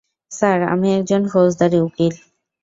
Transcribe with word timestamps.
Sir, 0.31 0.59
আমি 0.73 0.87
একজন 0.97 1.21
ফৌজদারী 1.31 1.79
উকিল। 1.79 2.13